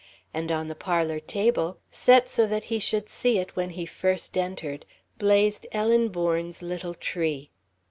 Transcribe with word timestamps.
And 0.33 0.51
on 0.51 0.67
the 0.67 0.73
parlour 0.73 1.19
table, 1.19 1.77
set 1.91 2.27
so 2.27 2.47
that 2.47 2.63
he 2.73 2.79
should 2.79 3.07
see 3.07 3.37
it 3.37 3.55
when 3.55 3.85
first 3.85 4.33
he 4.33 4.41
entered, 4.41 4.83
blazed 5.19 5.67
Ellen 5.71 6.07
Bourne's 6.07 6.63
little 6.63 6.95
tree. 6.95 7.51